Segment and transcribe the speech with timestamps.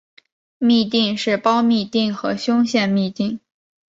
[0.59, 3.37] 嘧啶是胞嘧啶和胸腺嘧啶。